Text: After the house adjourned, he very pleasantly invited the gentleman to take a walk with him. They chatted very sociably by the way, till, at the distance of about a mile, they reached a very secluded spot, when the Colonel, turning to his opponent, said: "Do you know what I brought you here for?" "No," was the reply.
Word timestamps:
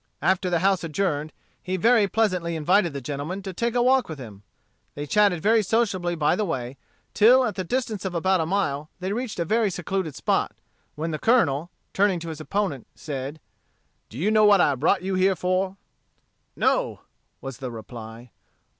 After 0.23 0.49
the 0.49 0.57
house 0.65 0.83
adjourned, 0.83 1.31
he 1.61 1.77
very 1.77 2.07
pleasantly 2.07 2.55
invited 2.55 2.91
the 2.91 3.01
gentleman 3.01 3.43
to 3.43 3.53
take 3.53 3.75
a 3.75 3.83
walk 3.83 4.09
with 4.09 4.17
him. 4.17 4.41
They 4.95 5.05
chatted 5.05 5.43
very 5.43 5.61
sociably 5.61 6.15
by 6.15 6.35
the 6.35 6.43
way, 6.43 6.77
till, 7.13 7.45
at 7.45 7.53
the 7.53 7.63
distance 7.63 8.03
of 8.03 8.15
about 8.15 8.41
a 8.41 8.47
mile, 8.47 8.89
they 8.99 9.13
reached 9.13 9.37
a 9.39 9.45
very 9.45 9.69
secluded 9.69 10.15
spot, 10.15 10.53
when 10.95 11.11
the 11.11 11.19
Colonel, 11.19 11.69
turning 11.93 12.19
to 12.21 12.29
his 12.29 12.41
opponent, 12.41 12.87
said: 12.95 13.39
"Do 14.09 14.17
you 14.17 14.31
know 14.31 14.43
what 14.43 14.59
I 14.59 14.73
brought 14.73 15.03
you 15.03 15.13
here 15.13 15.35
for?" 15.35 15.77
"No," 16.55 17.01
was 17.39 17.59
the 17.59 17.69
reply. 17.69 18.31